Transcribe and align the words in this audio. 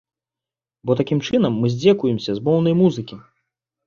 Бо 0.89 0.95
такім 1.01 1.19
чынам 1.29 1.53
мы 1.65 1.71
здзекуемся 1.73 2.31
з 2.39 2.43
моўнай 2.47 2.73
музыкі. 2.81 3.15